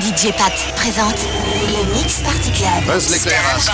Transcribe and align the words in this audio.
DJ 0.00 0.30
Pat 0.36 0.52
présente 0.74 1.26
le 1.68 1.94
Mix 1.94 2.20
Party 2.20 2.50
Club. 2.52 2.84
Buzz 2.86 3.08
l'éclair 3.08 3.40
à 3.54 3.58
sur. 3.58 3.70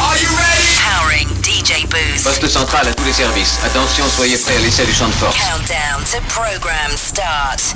Are 0.00 0.16
you 0.16 0.30
ready? 0.36 0.78
Powering 0.78 1.28
DJ 1.42 1.84
Booth. 1.88 2.22
Poste 2.22 2.46
central 2.46 2.86
à 2.86 2.94
tous 2.94 3.04
les 3.04 3.12
services. 3.12 3.58
Attention, 3.64 4.08
soyez 4.08 4.38
prêts 4.38 4.56
à 4.56 4.60
l'essai 4.60 4.84
du 4.84 4.92
champ 4.92 5.08
de 5.08 5.12
force. 5.14 5.36
Countdown 5.36 6.04
to 6.04 6.20
program 6.28 6.96
start. 6.96 7.74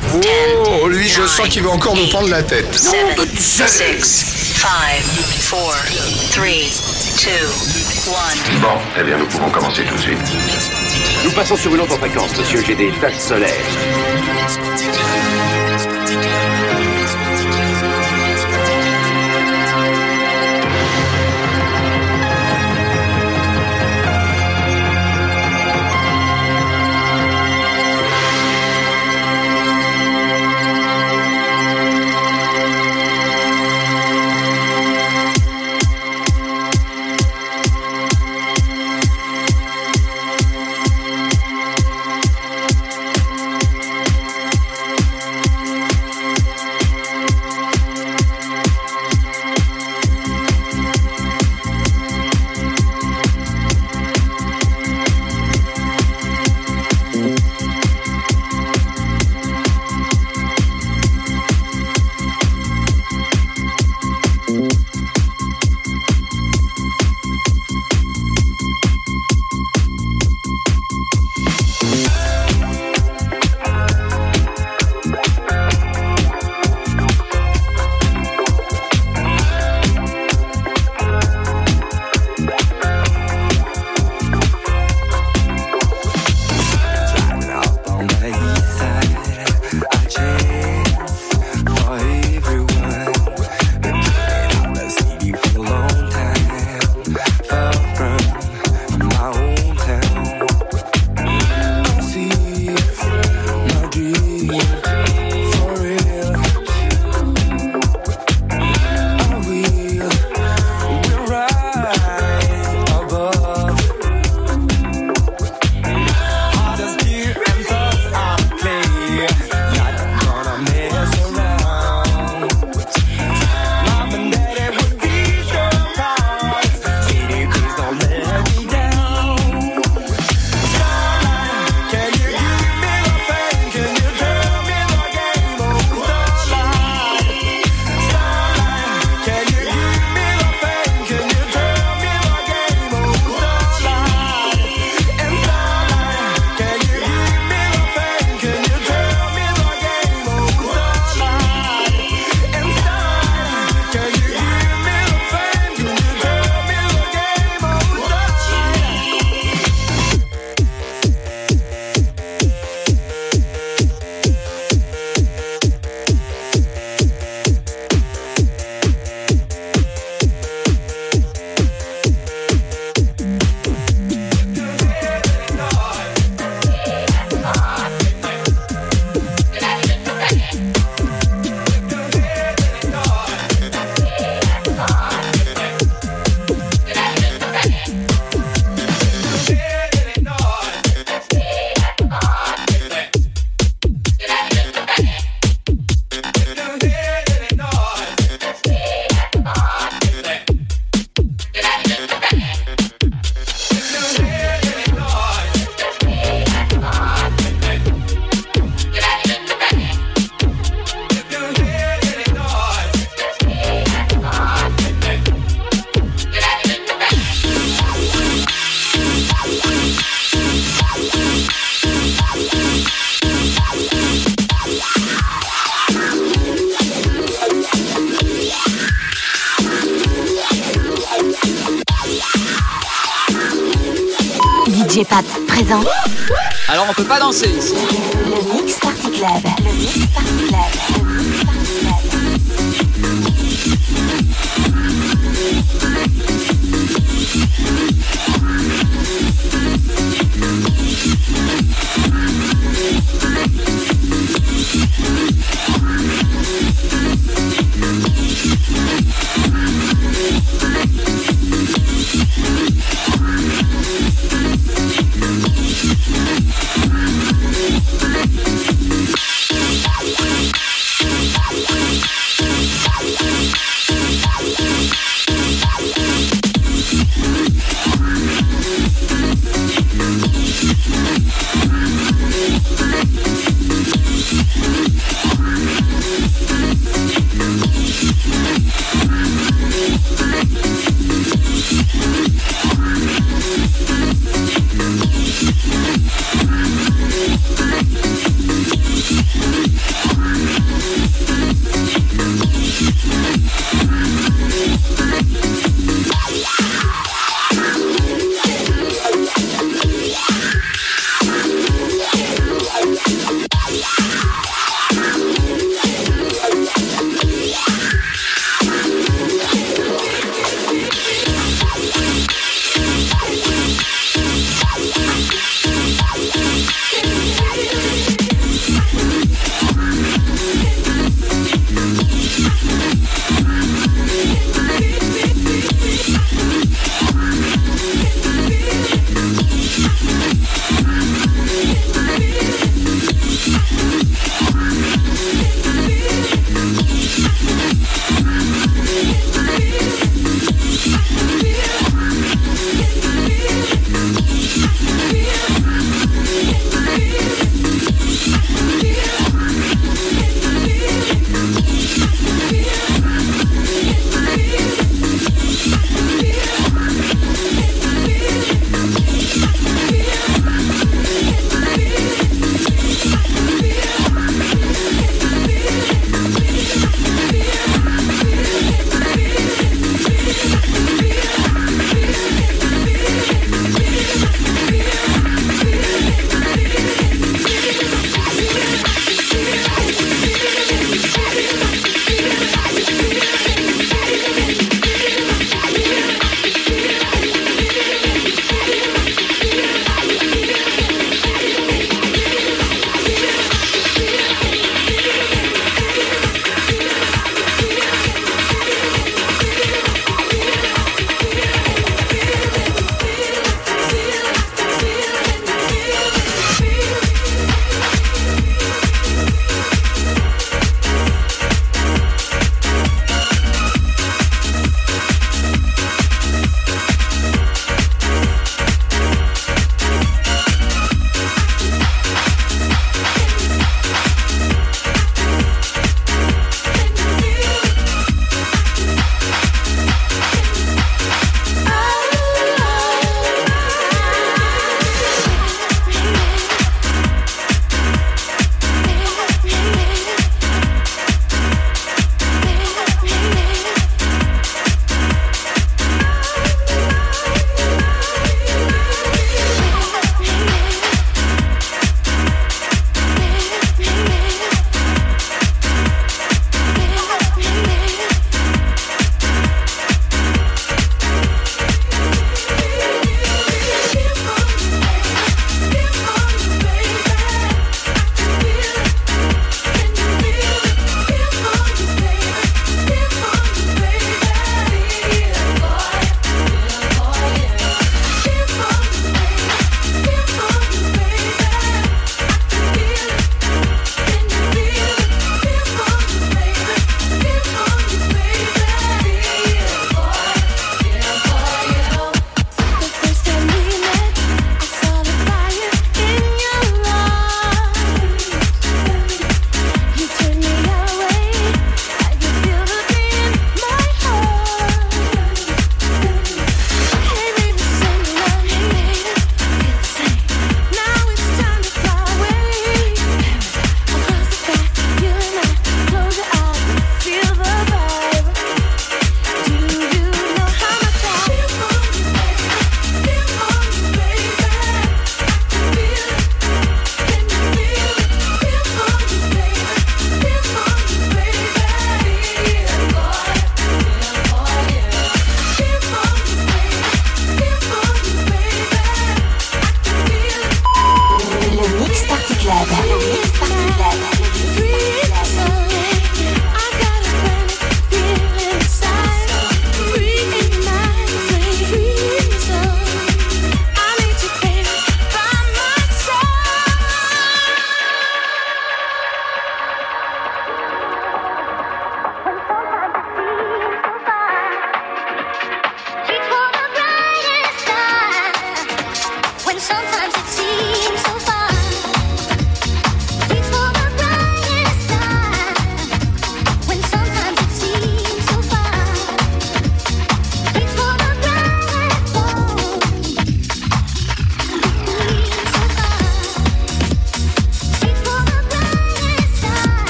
Oh, 0.80 0.86
lui, 0.86 1.08
je 1.08 1.26
sens 1.26 1.48
qu'il 1.48 1.62
va 1.62 1.70
encore 1.70 1.96
nous 1.96 2.06
prendre 2.06 2.28
la 2.28 2.44
tête. 2.44 2.72
7, 2.72 3.18
6, 3.36 3.56
5, 4.56 4.62
4, 4.62 5.48
3, 5.48 5.74
2, 6.36 6.42
1. 8.54 8.60
Bon, 8.60 8.78
eh 9.00 9.02
bien, 9.02 9.18
nous 9.18 9.26
pouvons 9.26 9.50
commencer 9.50 9.82
tout 9.82 9.96
de 9.96 10.00
suite. 10.00 10.18
Nous 11.24 11.32
passons 11.32 11.56
sur 11.56 11.74
une 11.74 11.80
autre 11.80 11.96
fréquence, 11.96 12.36
monsieur. 12.38 12.62
J'ai 12.64 12.76
des 12.76 12.92
taches 13.00 13.18
solaires. 13.18 13.48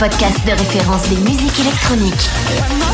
Podcast 0.00 0.46
de 0.46 0.52
référence 0.52 1.10
des 1.10 1.16
musiques 1.16 1.60
électroniques. 1.60 2.89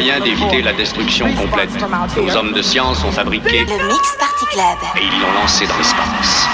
D'éviter 0.00 0.62
la 0.62 0.72
destruction 0.72 1.30
complète. 1.34 1.70
Nos 2.16 2.36
hommes 2.36 2.52
de 2.52 2.62
science 2.62 3.04
ont 3.04 3.12
fabriqué... 3.12 3.60
Le 3.60 3.86
Mix 3.86 4.16
Party 4.18 4.46
Club. 4.52 4.78
Et 4.96 5.04
ils 5.04 5.20
l'ont 5.20 5.32
lancé 5.40 5.66
dans 5.66 5.76
l'espace. 5.76 6.48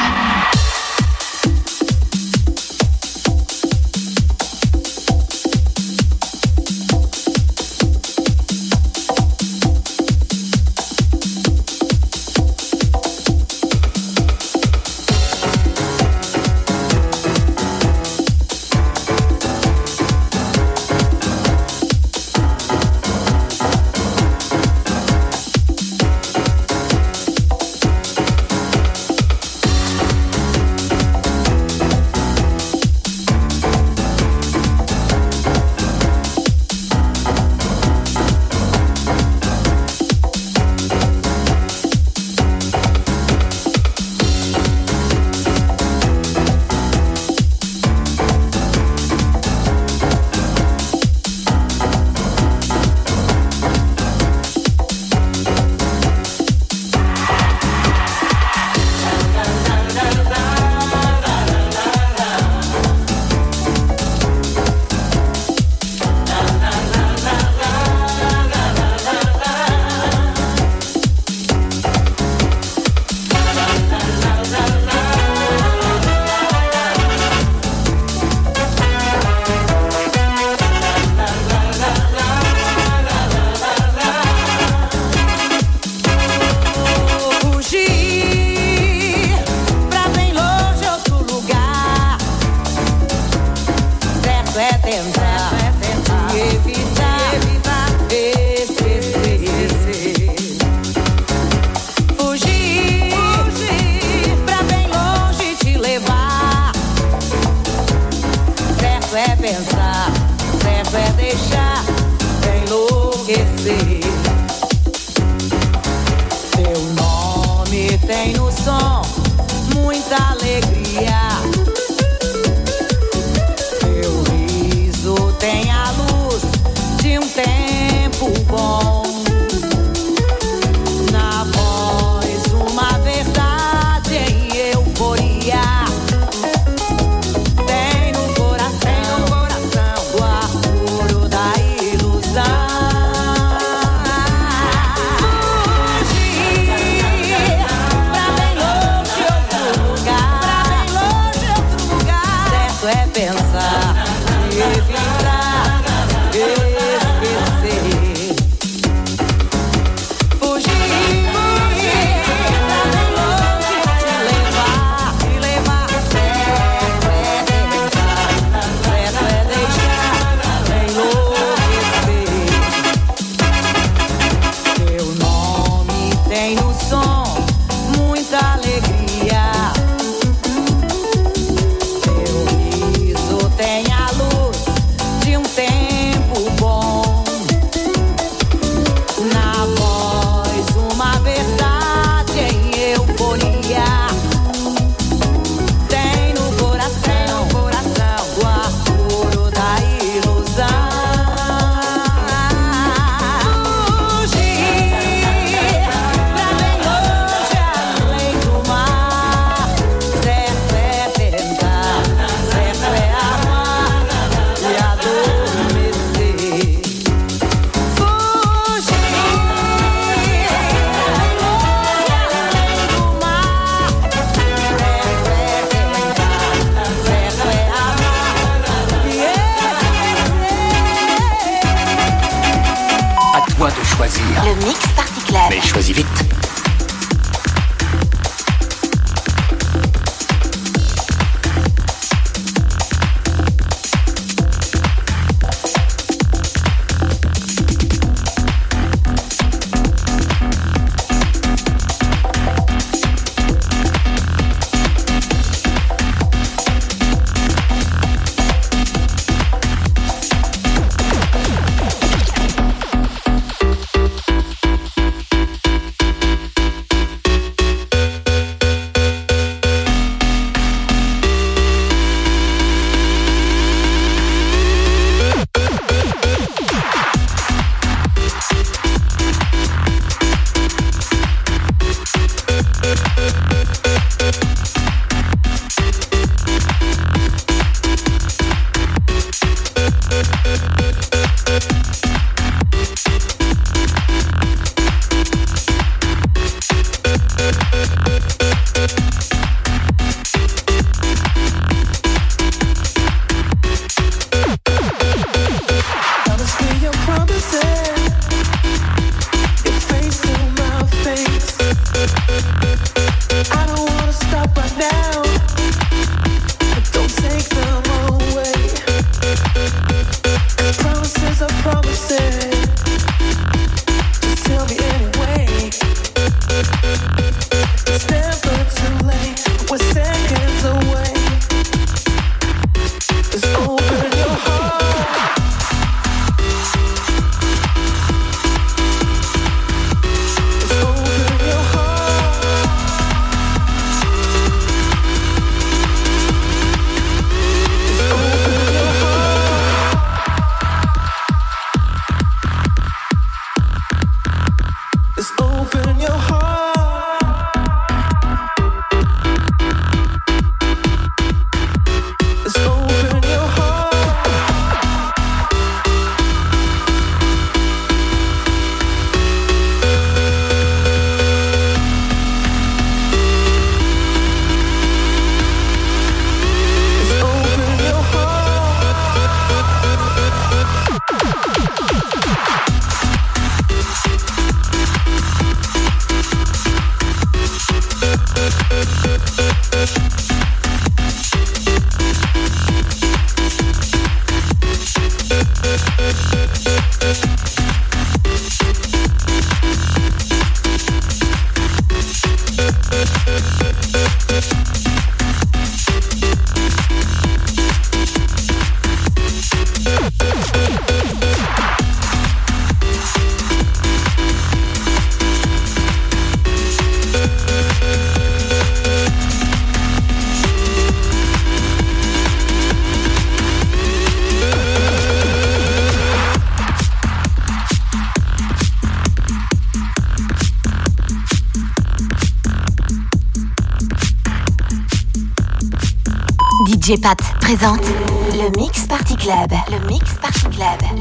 DJ 436.86 437.00
présente 437.40 437.84
le 438.32 438.48
Mix 438.56 438.86
Party 438.86 439.16
Club. 439.16 439.50
Le 439.72 439.88
Mix 439.88 440.14
Party 440.22 440.46
Club. 440.50 440.95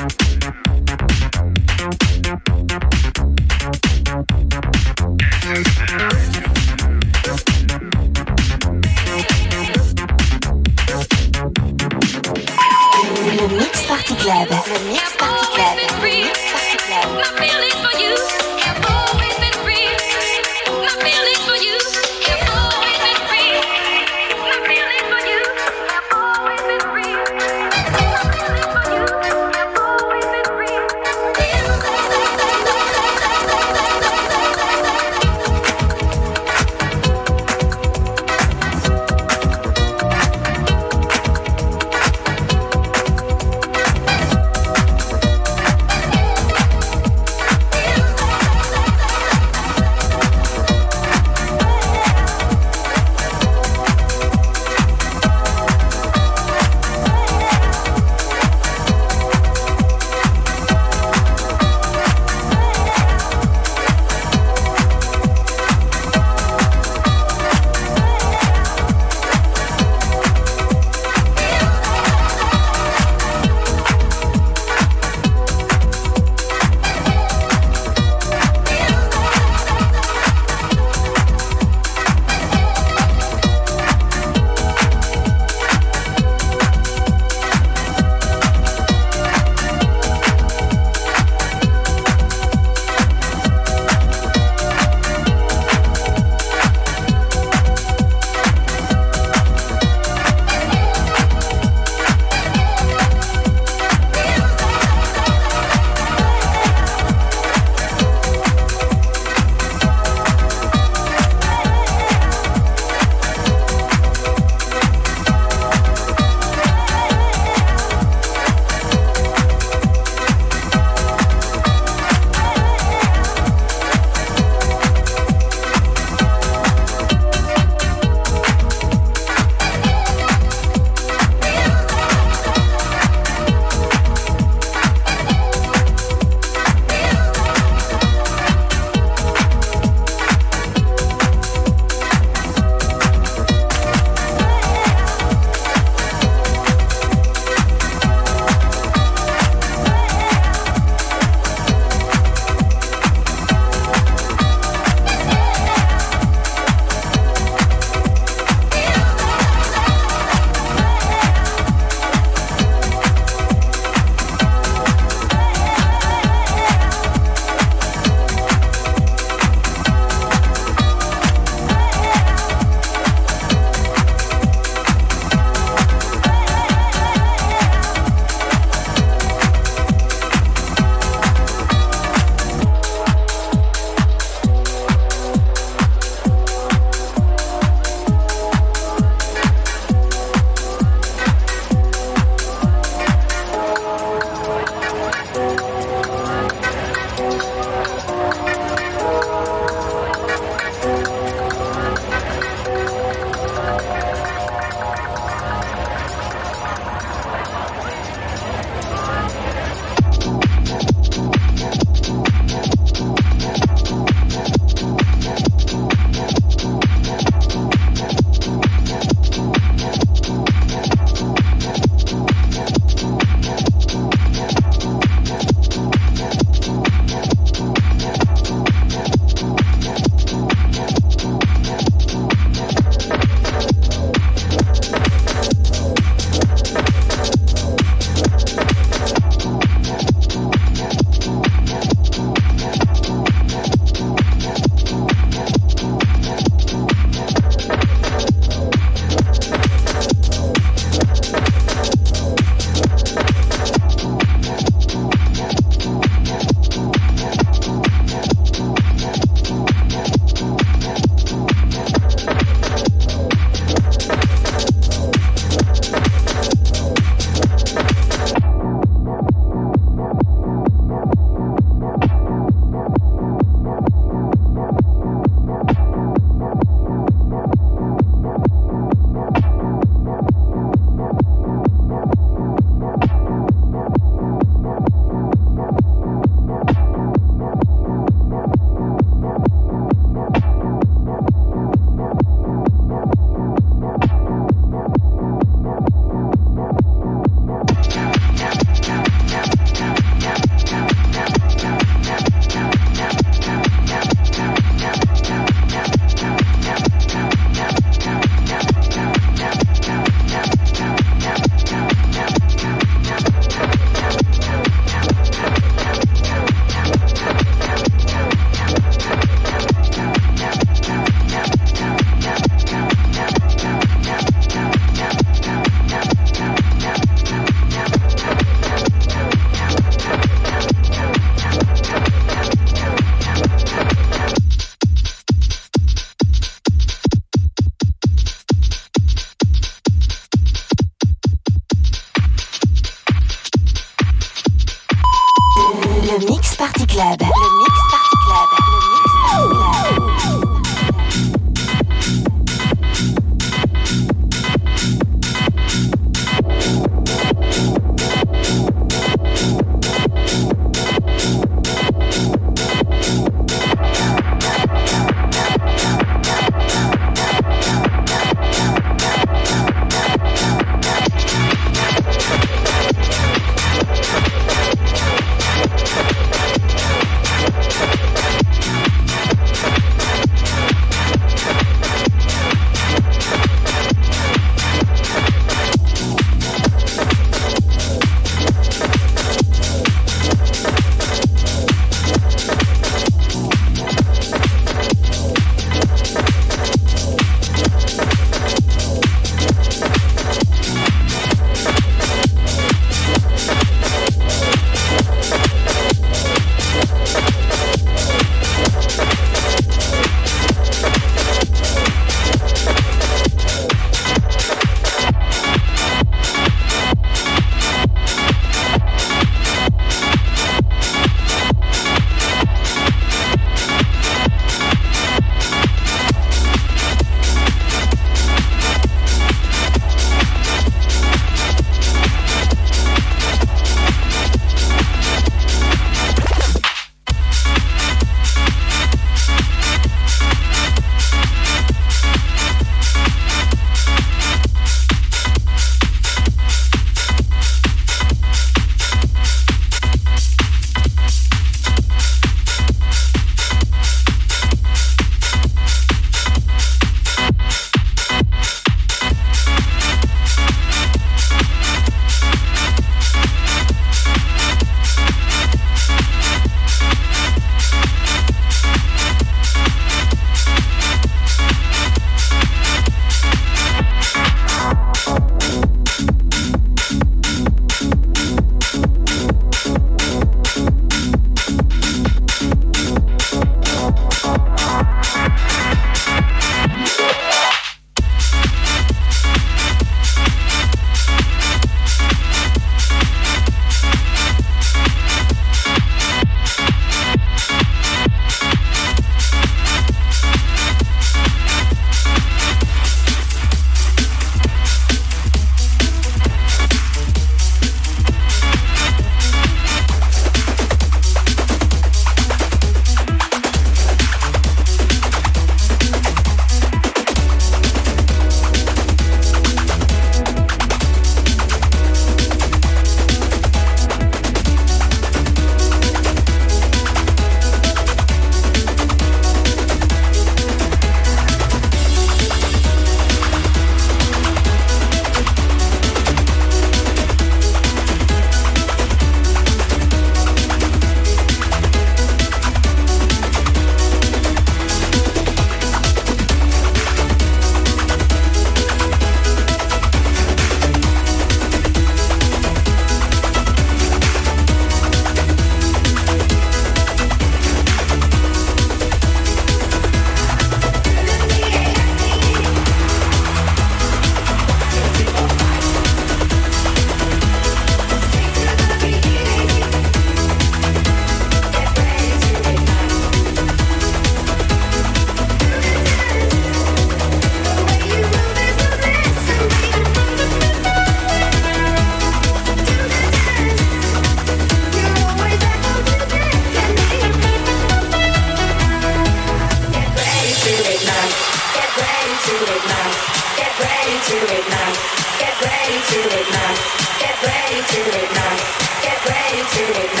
Attention, 599.53 600.00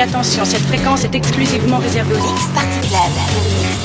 attention, 0.00 0.44
cette 0.44 0.62
fréquence 0.62 1.04
est 1.04 1.14
exclusivement 1.14 1.78
réservée 1.78 2.14
aux 2.14 2.18
Mix 2.18 3.79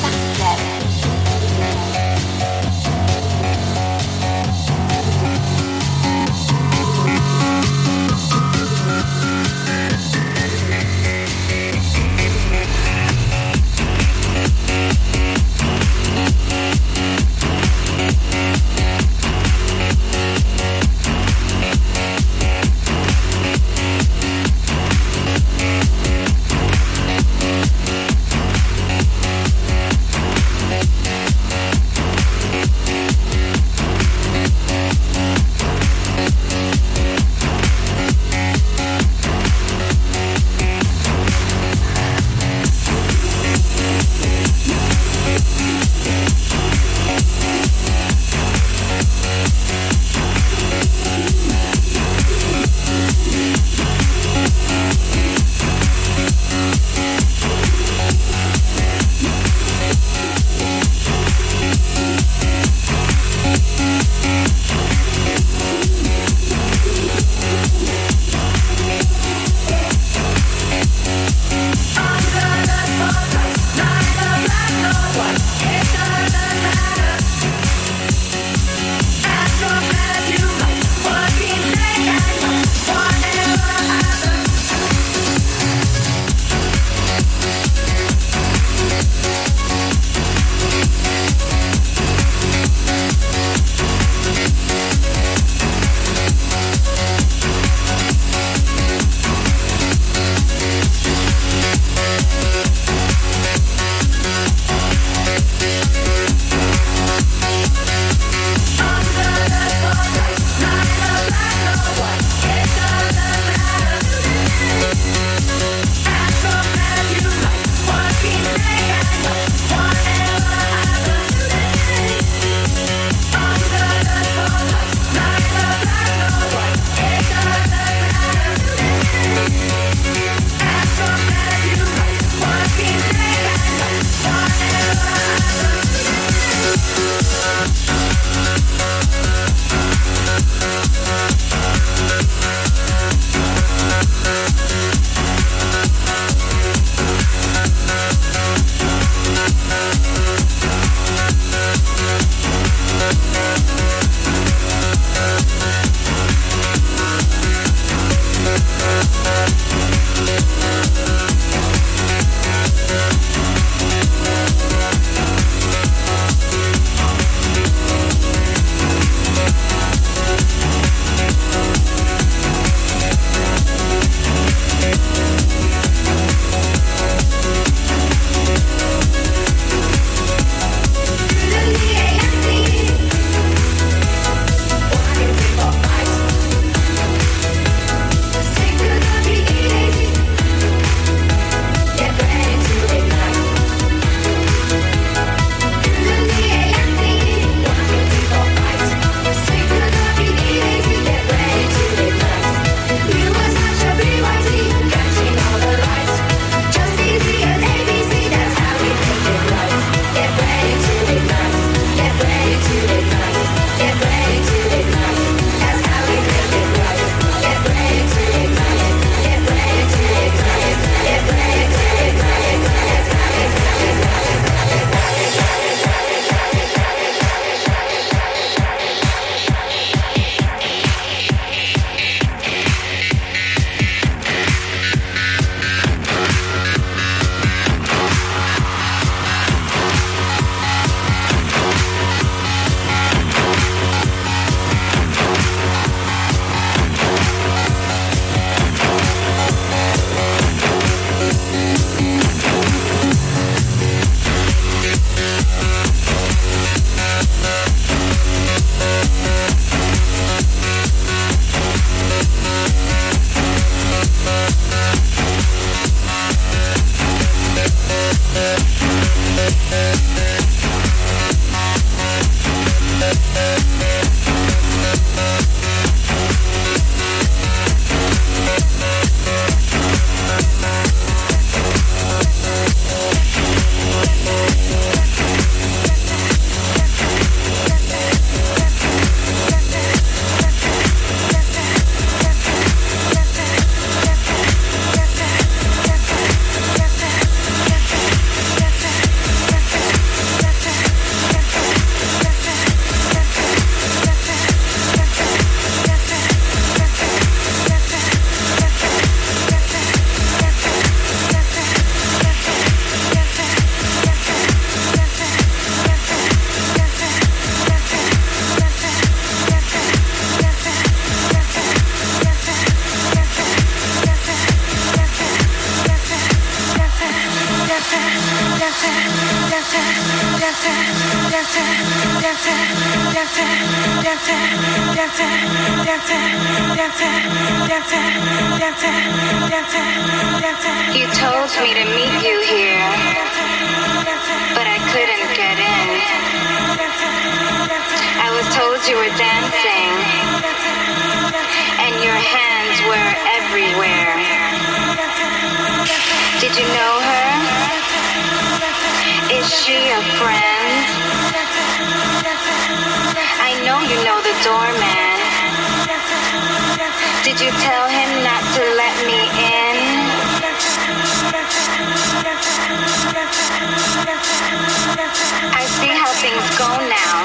go 376.66 376.74
now. 376.82 377.18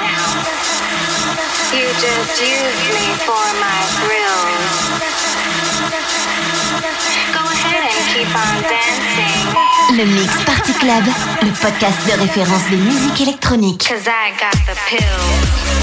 You 1.74 1.86
just 1.98 2.32
use 2.38 2.82
me 2.94 3.06
for 3.26 3.46
my 3.64 3.80
thrills. 3.98 4.74
Go 7.34 7.42
ahead 7.54 7.82
and 7.90 8.02
keep 8.12 8.30
on 8.44 8.54
dancing. 8.70 9.96
Le 9.98 10.04
Mix 10.06 10.30
Party 10.44 10.72
Club, 10.74 11.04
le 11.42 11.52
podcast 11.60 11.98
de 12.06 12.20
référence 12.20 12.64
des 12.70 12.76
musiques 12.76 13.20
électroniques. 13.20 13.88
Cause 13.88 14.06
I 14.06 14.32
got 14.38 14.56
the 14.66 14.76
pills. 14.88 15.81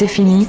C'est 0.00 0.08
fini. 0.08 0.48